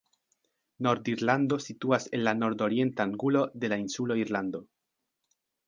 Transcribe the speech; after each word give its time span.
Nord-Irlando 0.87 1.59
situas 1.65 2.09
en 2.19 2.25
la 2.29 2.33
nord-orienta 2.39 3.07
angulo 3.11 3.45
de 3.65 3.73
la 3.75 3.81
insulo 3.85 4.21
Irlando. 4.25 4.67